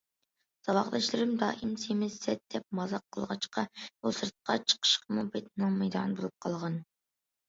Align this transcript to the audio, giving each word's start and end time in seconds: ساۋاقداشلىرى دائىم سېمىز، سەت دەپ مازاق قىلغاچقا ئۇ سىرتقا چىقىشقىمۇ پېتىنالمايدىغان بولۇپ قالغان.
ساۋاقداشلىرى 0.67 1.25
دائىم 1.41 1.73
سېمىز، 1.81 2.15
سەت 2.23 2.39
دەپ 2.55 2.65
مازاق 2.79 3.03
قىلغاچقا 3.17 3.63
ئۇ 3.75 4.13
سىرتقا 4.21 4.55
چىقىشقىمۇ 4.73 5.25
پېتىنالمايدىغان 5.37 6.17
بولۇپ 6.21 6.35
قالغان. 6.47 6.79